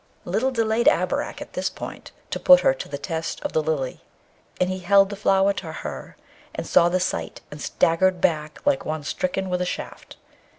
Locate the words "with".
9.47-9.61